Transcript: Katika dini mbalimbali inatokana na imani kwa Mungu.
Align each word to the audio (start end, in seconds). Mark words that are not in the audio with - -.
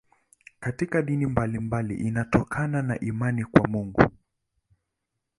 Katika 0.59 1.01
dini 1.01 1.25
mbalimbali 1.25 1.95
inatokana 1.95 2.81
na 2.81 2.99
imani 2.99 3.45
kwa 3.45 3.67
Mungu. 3.67 4.03